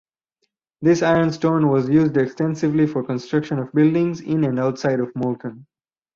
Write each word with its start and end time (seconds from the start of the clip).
This 0.81 1.03
ironstone 1.03 1.69
was 1.69 1.87
used 1.87 2.17
extensively 2.17 2.87
for 2.87 3.03
construction 3.03 3.59
of 3.59 3.71
buildings 3.71 4.19
in 4.21 4.43
and 4.45 4.59
outside 4.59 4.99
of 4.99 5.15
Moulton. 5.15 5.67